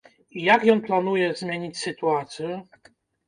І 0.37 0.45
як 0.53 0.63
ён 0.73 0.79
плануе 0.87 1.27
змяніць 1.41 1.79
сітуацыю? 1.83 2.53